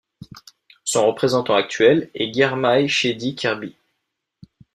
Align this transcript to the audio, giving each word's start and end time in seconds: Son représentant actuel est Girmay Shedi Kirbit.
Son 0.83 1.05
représentant 1.05 1.53
actuel 1.53 2.09
est 2.15 2.33
Girmay 2.33 2.87
Shedi 2.87 3.35
Kirbit. 3.35 3.75